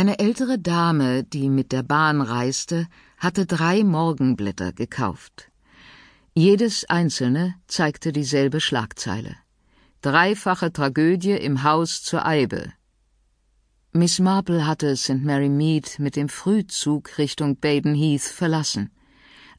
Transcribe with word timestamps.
Eine 0.00 0.18
ältere 0.18 0.58
Dame, 0.58 1.24
die 1.24 1.50
mit 1.50 1.72
der 1.72 1.82
Bahn 1.82 2.22
reiste, 2.22 2.86
hatte 3.18 3.44
drei 3.44 3.84
Morgenblätter 3.84 4.72
gekauft. 4.72 5.50
Jedes 6.34 6.88
einzelne 6.88 7.56
zeigte 7.66 8.10
dieselbe 8.10 8.62
Schlagzeile. 8.62 9.36
Dreifache 10.00 10.72
Tragödie 10.72 11.32
im 11.32 11.64
Haus 11.64 12.02
zur 12.02 12.24
Eibe. 12.24 12.72
Miss 13.92 14.20
Marple 14.20 14.66
hatte 14.66 14.96
St. 14.96 15.22
Mary 15.22 15.50
Mead 15.50 15.98
mit 15.98 16.16
dem 16.16 16.30
Frühzug 16.30 17.18
Richtung 17.18 17.56
Baden 17.56 17.94
Heath 17.94 18.22
verlassen. 18.22 18.90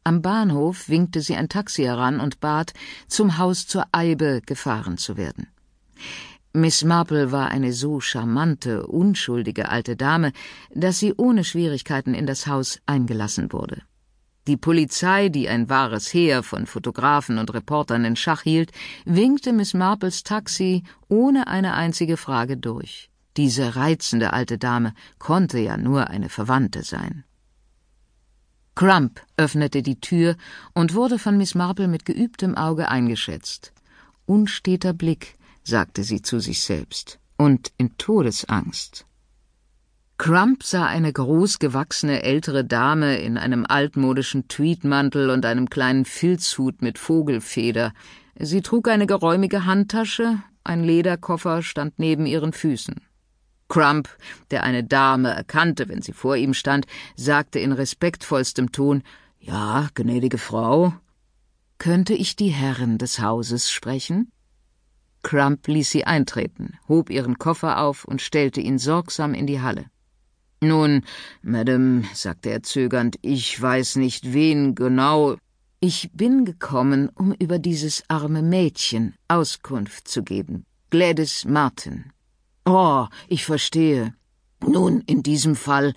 Am 0.03 0.23
Bahnhof 0.23 0.89
winkte 0.89 1.21
sie 1.21 1.35
ein 1.35 1.49
Taxi 1.49 1.83
heran 1.83 2.19
und 2.19 2.39
bat, 2.39 2.73
zum 3.07 3.37
Haus 3.37 3.67
zur 3.67 3.85
Eibe 3.91 4.41
gefahren 4.43 4.97
zu 4.97 5.17
werden. 5.17 5.49
Miss 6.53 6.83
Marple 6.83 7.31
war 7.31 7.49
eine 7.49 7.71
so 7.71 8.01
charmante, 8.01 8.85
unschuldige 8.85 9.69
alte 9.69 9.95
Dame, 9.95 10.33
dass 10.73 10.99
sie 10.99 11.13
ohne 11.13 11.45
Schwierigkeiten 11.45 12.13
in 12.13 12.25
das 12.25 12.45
Haus 12.45 12.79
eingelassen 12.85 13.53
wurde. 13.53 13.83
Die 14.47 14.57
Polizei, 14.57 15.29
die 15.29 15.47
ein 15.47 15.69
wahres 15.69 16.13
Heer 16.13 16.43
von 16.43 16.65
Fotografen 16.65 17.37
und 17.37 17.53
Reportern 17.53 18.03
in 18.03 18.17
Schach 18.17 18.41
hielt, 18.41 18.71
winkte 19.05 19.53
Miss 19.53 19.73
Marples 19.73 20.23
Taxi 20.23 20.83
ohne 21.07 21.47
eine 21.47 21.73
einzige 21.73 22.17
Frage 22.17 22.57
durch. 22.57 23.09
Diese 23.37 23.77
reizende 23.77 24.33
alte 24.33 24.57
Dame 24.57 24.93
konnte 25.19 25.59
ja 25.59 25.77
nur 25.77 26.09
eine 26.09 26.27
Verwandte 26.27 26.83
sein. 26.83 27.23
Crump 28.75 29.21
öffnete 29.37 29.83
die 29.83 30.01
Tür 30.01 30.35
und 30.73 30.95
wurde 30.95 31.17
von 31.17 31.37
Miss 31.37 31.55
Marple 31.55 31.87
mit 31.87 32.03
geübtem 32.03 32.57
Auge 32.57 32.89
eingeschätzt. 32.89 33.71
Unsteter 34.25 34.93
Blick, 34.93 35.35
sagte 35.63 36.03
sie 36.03 36.21
zu 36.21 36.39
sich 36.39 36.61
selbst, 36.61 37.19
und 37.37 37.71
in 37.77 37.97
Todesangst. 37.97 39.05
Crump 40.17 40.63
sah 40.63 40.85
eine 40.85 41.11
großgewachsene 41.11 42.21
ältere 42.21 42.63
Dame 42.63 43.17
in 43.17 43.39
einem 43.39 43.65
altmodischen 43.67 44.47
Tweedmantel 44.47 45.31
und 45.31 45.45
einem 45.45 45.67
kleinen 45.69 46.05
Filzhut 46.05 46.83
mit 46.83 46.99
Vogelfeder. 46.99 47.91
Sie 48.37 48.61
trug 48.61 48.87
eine 48.87 49.07
geräumige 49.07 49.65
Handtasche, 49.65 50.43
ein 50.63 50.83
Lederkoffer 50.83 51.63
stand 51.63 51.97
neben 51.97 52.27
ihren 52.27 52.53
Füßen. 52.53 53.01
Crump, 53.67 54.09
der 54.51 54.63
eine 54.63 54.83
Dame 54.83 55.29
erkannte, 55.31 55.89
wenn 55.89 56.03
sie 56.03 56.13
vor 56.13 56.35
ihm 56.35 56.53
stand, 56.53 56.85
sagte 57.15 57.57
in 57.57 57.71
respektvollstem 57.71 58.71
Ton 58.71 59.01
Ja, 59.39 59.89
gnädige 59.95 60.37
Frau. 60.37 60.93
Könnte 61.79 62.13
ich 62.13 62.35
die 62.35 62.49
Herren 62.49 62.99
des 62.99 63.19
Hauses 63.21 63.71
sprechen? 63.71 64.31
Crump 65.23 65.67
ließ 65.67 65.89
sie 65.89 66.05
eintreten, 66.05 66.77
hob 66.87 67.09
ihren 67.09 67.37
Koffer 67.37 67.79
auf 67.79 68.05
und 68.05 68.21
stellte 68.21 68.61
ihn 68.61 68.79
sorgsam 68.79 69.33
in 69.33 69.47
die 69.47 69.61
Halle. 69.61 69.85
Nun, 70.63 71.03
Madame, 71.41 72.03
sagte 72.13 72.51
er 72.51 72.61
zögernd, 72.61 73.17
ich 73.21 73.59
weiß 73.59 73.95
nicht, 73.95 74.33
wen 74.33 74.75
genau. 74.75 75.37
Ich 75.79 76.11
bin 76.13 76.45
gekommen, 76.45 77.09
um 77.15 77.33
über 77.33 77.57
dieses 77.57 78.03
arme 78.07 78.43
Mädchen 78.43 79.15
Auskunft 79.27 80.07
zu 80.07 80.21
geben. 80.21 80.65
Gladys 80.91 81.45
Martin. 81.45 82.11
Oh, 82.65 83.07
ich 83.27 83.45
verstehe. 83.45 84.13
Nun, 84.63 85.01
in 85.07 85.23
diesem 85.23 85.55
Fall. 85.55 85.93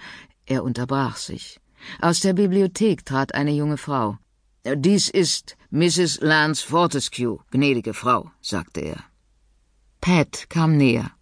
Er 0.46 0.64
unterbrach 0.64 1.16
sich. 1.16 1.60
Aus 2.00 2.20
der 2.20 2.32
Bibliothek 2.32 3.04
trat 3.04 3.34
eine 3.34 3.52
junge 3.52 3.76
Frau. 3.76 4.16
Dies 4.64 5.10
ist 5.10 5.56
Mrs. 5.70 6.20
Lance 6.22 6.66
Fortescue, 6.66 7.40
gnädige 7.50 7.92
Frau, 7.92 8.30
sagte 8.40 8.80
er. 8.80 9.04
Pat 10.04 10.50
kam 10.50 10.76
näher. 10.76 11.12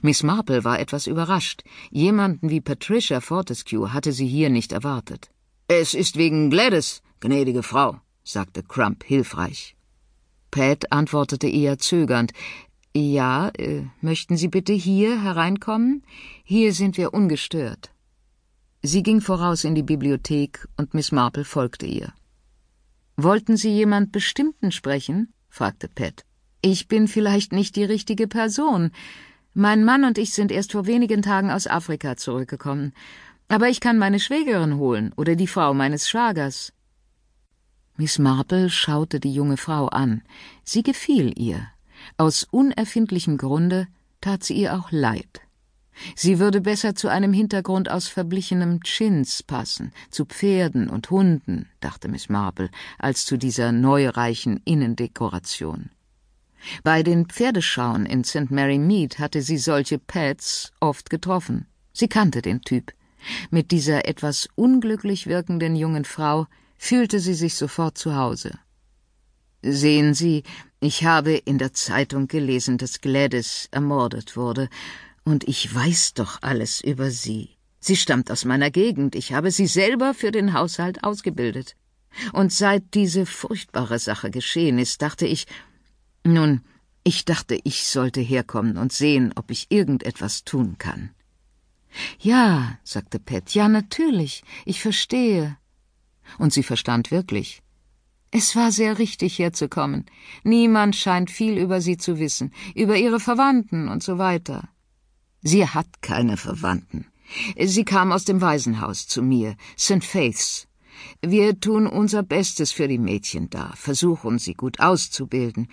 Miss 0.00 0.22
Marple 0.22 0.64
war 0.64 0.80
etwas 0.80 1.06
überrascht. 1.06 1.64
Jemanden 1.90 2.48
wie 2.48 2.62
Patricia 2.62 3.20
Fortescue 3.20 3.92
hatte 3.92 4.12
sie 4.12 4.26
hier 4.26 4.48
nicht 4.48 4.72
erwartet. 4.72 5.30
Es 5.68 5.92
ist 5.92 6.16
wegen 6.16 6.48
Gladys, 6.48 7.02
gnädige 7.20 7.62
Frau, 7.62 8.00
sagte 8.24 8.62
Crump 8.62 9.04
hilfreich. 9.04 9.76
Pat 10.50 10.90
antwortete 10.90 11.46
eher 11.46 11.76
zögernd. 11.76 12.32
Ja, 12.94 13.50
äh, 13.50 13.82
möchten 14.00 14.38
Sie 14.38 14.48
bitte 14.48 14.72
hier 14.72 15.20
hereinkommen? 15.20 16.02
Hier 16.42 16.72
sind 16.72 16.96
wir 16.96 17.12
ungestört. 17.12 17.90
Sie 18.82 19.02
ging 19.02 19.20
voraus 19.20 19.62
in 19.62 19.74
die 19.74 19.82
Bibliothek 19.82 20.66
und 20.78 20.94
Miss 20.94 21.12
Marple 21.12 21.44
folgte 21.44 21.84
ihr. 21.84 22.14
Wollten 23.18 23.58
Sie 23.58 23.70
jemand 23.70 24.10
Bestimmten 24.10 24.72
sprechen? 24.72 25.34
fragte 25.50 25.88
Pat. 25.88 26.24
Ich 26.64 26.86
bin 26.86 27.08
vielleicht 27.08 27.52
nicht 27.52 27.74
die 27.74 27.82
richtige 27.82 28.28
Person. 28.28 28.92
Mein 29.52 29.84
Mann 29.84 30.04
und 30.04 30.16
ich 30.16 30.32
sind 30.32 30.52
erst 30.52 30.72
vor 30.72 30.86
wenigen 30.86 31.20
Tagen 31.20 31.50
aus 31.50 31.66
Afrika 31.66 32.16
zurückgekommen. 32.16 32.92
Aber 33.48 33.68
ich 33.68 33.80
kann 33.80 33.98
meine 33.98 34.20
Schwägerin 34.20 34.76
holen 34.76 35.12
oder 35.16 35.34
die 35.34 35.48
Frau 35.48 35.74
meines 35.74 36.08
Schwagers. 36.08 36.72
Miss 37.96 38.20
Marple 38.20 38.70
schaute 38.70 39.18
die 39.18 39.34
junge 39.34 39.56
Frau 39.56 39.88
an. 39.88 40.22
Sie 40.62 40.84
gefiel 40.84 41.36
ihr. 41.36 41.66
Aus 42.16 42.44
unerfindlichem 42.48 43.38
Grunde 43.38 43.88
tat 44.20 44.44
sie 44.44 44.54
ihr 44.54 44.74
auch 44.74 44.92
leid. 44.92 45.40
Sie 46.14 46.38
würde 46.38 46.60
besser 46.60 46.94
zu 46.94 47.08
einem 47.08 47.32
Hintergrund 47.32 47.90
aus 47.90 48.06
verblichenem 48.06 48.82
Chins 48.84 49.42
passen, 49.42 49.92
zu 50.10 50.26
Pferden 50.26 50.88
und 50.88 51.10
Hunden, 51.10 51.68
dachte 51.80 52.06
Miss 52.06 52.28
Marple, 52.28 52.70
als 52.98 53.26
zu 53.26 53.36
dieser 53.36 53.72
neureichen 53.72 54.60
Innendekoration. 54.64 55.90
Bei 56.82 57.02
den 57.02 57.26
Pferdeschauen 57.26 58.06
in 58.06 58.24
St. 58.24 58.50
Mary 58.50 58.78
Mead 58.78 59.18
hatte 59.18 59.42
sie 59.42 59.58
solche 59.58 59.98
Pets 59.98 60.72
oft 60.80 61.10
getroffen. 61.10 61.66
Sie 61.92 62.08
kannte 62.08 62.42
den 62.42 62.62
Typ. 62.62 62.92
Mit 63.50 63.70
dieser 63.70 64.08
etwas 64.08 64.48
unglücklich 64.54 65.26
wirkenden 65.26 65.76
jungen 65.76 66.04
Frau 66.04 66.46
fühlte 66.76 67.20
sie 67.20 67.34
sich 67.34 67.54
sofort 67.54 67.96
zu 67.96 68.16
Hause. 68.16 68.58
Sehen 69.62 70.14
Sie, 70.14 70.42
ich 70.80 71.04
habe 71.04 71.34
in 71.34 71.58
der 71.58 71.72
Zeitung 71.72 72.26
gelesen, 72.26 72.78
dass 72.78 73.00
Gladys 73.00 73.68
ermordet 73.70 74.36
wurde, 74.36 74.68
und 75.24 75.44
ich 75.44 75.72
weiß 75.72 76.14
doch 76.14 76.42
alles 76.42 76.80
über 76.80 77.12
sie. 77.12 77.50
Sie 77.78 77.94
stammt 77.94 78.30
aus 78.32 78.44
meiner 78.44 78.70
Gegend, 78.72 79.14
ich 79.14 79.32
habe 79.32 79.52
sie 79.52 79.68
selber 79.68 80.14
für 80.14 80.32
den 80.32 80.52
Haushalt 80.52 81.04
ausgebildet. 81.04 81.76
Und 82.32 82.52
seit 82.52 82.94
diese 82.94 83.24
furchtbare 83.24 84.00
Sache 84.00 84.32
geschehen 84.32 84.80
ist, 84.80 85.00
dachte 85.00 85.26
ich, 85.26 85.46
nun, 86.24 86.60
ich 87.04 87.24
dachte, 87.24 87.58
ich 87.64 87.84
sollte 87.84 88.20
herkommen 88.20 88.76
und 88.76 88.92
sehen, 88.92 89.32
ob 89.36 89.50
ich 89.50 89.70
irgendetwas 89.70 90.44
tun 90.44 90.76
kann. 90.78 91.10
Ja, 92.20 92.78
sagte 92.84 93.18
Pat, 93.18 93.52
ja, 93.54 93.68
natürlich, 93.68 94.44
ich 94.64 94.80
verstehe. 94.80 95.56
Und 96.38 96.52
sie 96.52 96.62
verstand 96.62 97.10
wirklich. 97.10 97.62
Es 98.30 98.56
war 98.56 98.72
sehr 98.72 98.98
richtig, 98.98 99.38
herzukommen. 99.38 100.06
Niemand 100.42 100.96
scheint 100.96 101.30
viel 101.30 101.58
über 101.58 101.82
sie 101.82 101.98
zu 101.98 102.18
wissen, 102.18 102.52
über 102.74 102.96
ihre 102.96 103.20
Verwandten 103.20 103.88
und 103.88 104.02
so 104.02 104.16
weiter. 104.16 104.68
Sie 105.42 105.66
hat 105.66 106.00
keine 106.00 106.36
Verwandten. 106.36 107.06
Sie 107.58 107.84
kam 107.84 108.12
aus 108.12 108.24
dem 108.24 108.40
Waisenhaus 108.40 109.06
zu 109.06 109.22
mir, 109.22 109.56
St. 109.78 110.04
Faiths. 110.04 110.66
Wir 111.20 111.58
tun 111.58 111.86
unser 111.86 112.22
Bestes 112.22 112.72
für 112.72 112.88
die 112.88 112.98
Mädchen 112.98 113.50
da, 113.50 113.72
versuchen 113.74 114.38
sie 114.38 114.54
gut 114.54 114.80
auszubilden. 114.80 115.68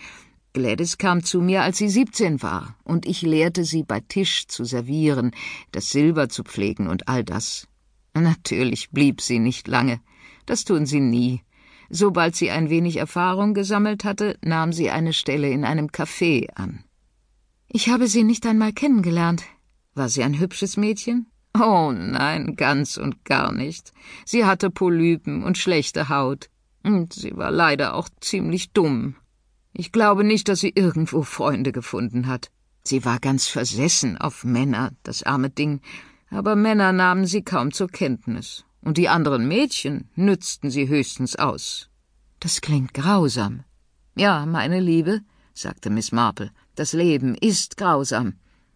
Gladys 0.53 0.97
kam 0.97 1.23
zu 1.23 1.41
mir, 1.41 1.61
als 1.61 1.77
sie 1.77 1.89
siebzehn 1.89 2.41
war, 2.41 2.75
und 2.83 3.05
ich 3.05 3.21
lehrte 3.21 3.63
sie 3.63 3.83
bei 3.83 3.99
Tisch 3.99 4.47
zu 4.47 4.63
servieren, 4.63 5.31
das 5.71 5.91
Silber 5.91 6.29
zu 6.29 6.43
pflegen 6.43 6.87
und 6.87 7.07
all 7.07 7.23
das. 7.23 7.67
Natürlich 8.15 8.89
blieb 8.89 9.21
sie 9.21 9.39
nicht 9.39 9.67
lange. 9.67 10.01
Das 10.45 10.65
tun 10.65 10.85
sie 10.85 10.99
nie. 10.99 11.41
Sobald 11.89 12.35
sie 12.35 12.49
ein 12.49 12.69
wenig 12.69 12.97
Erfahrung 12.97 13.53
gesammelt 13.53 14.03
hatte, 14.03 14.37
nahm 14.43 14.73
sie 14.73 14.89
eine 14.89 15.13
Stelle 15.13 15.49
in 15.49 15.63
einem 15.63 15.87
Café 15.87 16.49
an. 16.55 16.83
Ich 17.67 17.89
habe 17.89 18.07
sie 18.07 18.23
nicht 18.23 18.45
einmal 18.45 18.73
kennengelernt. 18.73 19.43
War 19.93 20.09
sie 20.09 20.23
ein 20.23 20.39
hübsches 20.39 20.77
Mädchen? 20.77 21.27
Oh 21.53 21.91
nein, 21.91 22.55
ganz 22.55 22.97
und 22.97 23.25
gar 23.25 23.52
nicht. 23.52 23.91
Sie 24.25 24.45
hatte 24.45 24.69
Polypen 24.69 25.43
und 25.43 25.57
schlechte 25.57 26.09
Haut. 26.09 26.49
Und 26.84 27.13
sie 27.13 27.35
war 27.35 27.52
leider 27.52 27.95
auch 27.95 28.09
ziemlich 28.22 28.72
dumm. 28.72 29.16
Ich 29.79 29.93
glaube 29.93 30.26
nicht, 30.26 30.49
dass 30.49 30.59
sie 30.59 30.73
irgendwo 30.76 31.23
Freunde 31.23 31.72
gefunden 31.72 32.28
hat. 32.28 32.52
Sie 32.84 33.05
war 33.05 33.17
ganz 33.17 33.47
versessen 33.47 34.17
auf 34.17 34.43
Männer, 34.43 34.91
das 35.03 35.23
arme 35.23 35.49
Ding, 35.49 35.79
aber 36.29 36.58
Männer 36.58 36.91
nahmen 36.91 37.26
sie 37.26 37.43
kaum 37.43 37.72
zur 37.72 37.87
Kenntnis 37.87 38.66
und 38.81 38.97
die 38.97 39.08
anderen 39.08 39.47
Mädchen 39.47 40.09
nützten 40.16 40.70
sie 40.70 40.90
höchstens 40.90 41.37
aus. 41.37 41.87
Das 42.41 42.59
klingt 42.59 42.93
grausam. 42.93 43.64
Ja, 44.16 44.46
meine 44.46 44.81
Liebe, 44.81 45.22
sagte 45.53 45.90
Miss 45.90 46.11
Marple, 46.11 46.52
das 46.76 46.91
Leben 46.91 47.34
ist 47.35 47.78
grausam. 47.78 48.34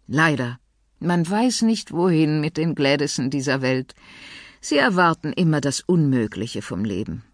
Leider. 0.07 0.57
Man 0.99 1.29
weiß 1.29 1.63
nicht, 1.63 1.91
wohin 1.91 2.39
mit 2.39 2.55
den 2.55 2.75
Gladysen 2.75 3.29
dieser 3.29 3.61
Welt. 3.61 3.93
Sie 4.61 4.77
erwarten 4.77 5.33
immer 5.33 5.59
das 5.59 5.81
Unmögliche 5.81 6.61
vom 6.61 6.85
Leben. 6.85 7.25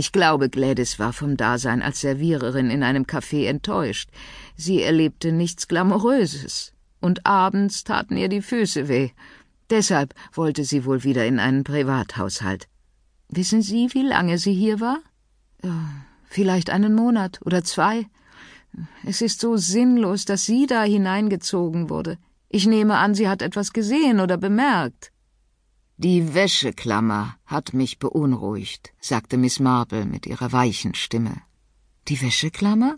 Ich 0.00 0.12
glaube, 0.12 0.48
Gladys 0.48 0.98
war 0.98 1.12
vom 1.12 1.36
Dasein 1.36 1.82
als 1.82 2.00
Serviererin 2.00 2.70
in 2.70 2.82
einem 2.82 3.04
Café 3.04 3.46
enttäuscht. 3.46 4.08
Sie 4.56 4.82
erlebte 4.82 5.30
nichts 5.30 5.68
Glamouröses. 5.68 6.72
Und 7.02 7.26
abends 7.26 7.84
taten 7.84 8.16
ihr 8.16 8.30
die 8.30 8.40
Füße 8.40 8.88
weh. 8.88 9.10
Deshalb 9.68 10.14
wollte 10.32 10.64
sie 10.64 10.86
wohl 10.86 11.04
wieder 11.04 11.26
in 11.26 11.38
einen 11.38 11.64
Privathaushalt. 11.64 12.66
Wissen 13.28 13.60
Sie, 13.60 13.90
wie 13.92 14.00
lange 14.00 14.38
sie 14.38 14.54
hier 14.54 14.80
war? 14.80 15.00
Vielleicht 16.30 16.70
einen 16.70 16.94
Monat 16.94 17.38
oder 17.44 17.62
zwei. 17.62 18.06
Es 19.04 19.20
ist 19.20 19.38
so 19.42 19.58
sinnlos, 19.58 20.24
dass 20.24 20.46
sie 20.46 20.66
da 20.66 20.82
hineingezogen 20.82 21.90
wurde. 21.90 22.16
Ich 22.48 22.66
nehme 22.66 22.96
an, 22.96 23.14
sie 23.14 23.28
hat 23.28 23.42
etwas 23.42 23.74
gesehen 23.74 24.18
oder 24.20 24.38
bemerkt. 24.38 25.12
Die 26.02 26.32
Wäscheklammer 26.32 27.36
hat 27.44 27.74
mich 27.74 27.98
beunruhigt, 27.98 28.94
sagte 29.00 29.36
Miss 29.36 29.60
Marple 29.60 30.06
mit 30.06 30.26
ihrer 30.26 30.50
weichen 30.50 30.94
Stimme. 30.94 31.42
Die 32.08 32.22
Wäscheklammer? 32.22 32.96